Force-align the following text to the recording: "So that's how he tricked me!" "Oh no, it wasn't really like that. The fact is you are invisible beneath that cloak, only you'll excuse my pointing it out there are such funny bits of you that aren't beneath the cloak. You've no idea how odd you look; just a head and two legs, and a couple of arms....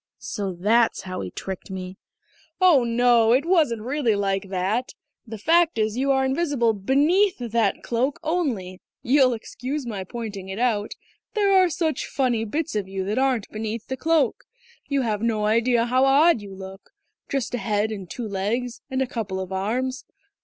"So 0.17 0.51
that's 0.53 1.01
how 1.03 1.21
he 1.21 1.29
tricked 1.29 1.69
me!" 1.69 1.99
"Oh 2.59 2.83
no, 2.83 3.33
it 3.33 3.45
wasn't 3.45 3.83
really 3.83 4.15
like 4.15 4.49
that. 4.49 4.95
The 5.27 5.37
fact 5.37 5.77
is 5.77 5.95
you 5.95 6.09
are 6.09 6.25
invisible 6.25 6.73
beneath 6.73 7.37
that 7.37 7.83
cloak, 7.83 8.19
only 8.23 8.81
you'll 9.03 9.33
excuse 9.33 9.85
my 9.85 10.03
pointing 10.03 10.49
it 10.49 10.57
out 10.57 10.95
there 11.35 11.53
are 11.55 11.69
such 11.69 12.07
funny 12.07 12.45
bits 12.45 12.75
of 12.75 12.87
you 12.87 13.03
that 13.05 13.19
aren't 13.19 13.47
beneath 13.49 13.89
the 13.89 13.95
cloak. 13.95 14.45
You've 14.87 15.21
no 15.21 15.45
idea 15.45 15.85
how 15.85 16.03
odd 16.05 16.41
you 16.41 16.55
look; 16.55 16.89
just 17.29 17.53
a 17.53 17.59
head 17.59 17.91
and 17.91 18.09
two 18.09 18.27
legs, 18.27 18.81
and 18.89 19.03
a 19.03 19.05
couple 19.07 19.39
of 19.39 19.53
arms.... 19.53 20.03